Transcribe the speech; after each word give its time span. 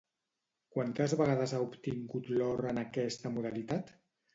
Quantes 0.75 1.13
vegades 1.21 1.55
ha 1.55 1.61
obtingut 1.67 2.35
l'or 2.41 2.69
en 2.75 2.87
aquesta 2.89 3.37
modalitat? 3.41 3.99